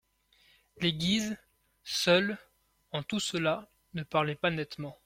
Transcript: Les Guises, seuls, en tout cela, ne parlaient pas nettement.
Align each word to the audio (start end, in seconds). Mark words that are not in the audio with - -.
Les 0.79 0.93
Guises, 0.93 1.37
seuls, 1.83 2.39
en 2.91 3.03
tout 3.03 3.19
cela, 3.19 3.69
ne 3.93 4.01
parlaient 4.01 4.33
pas 4.33 4.49
nettement. 4.49 4.97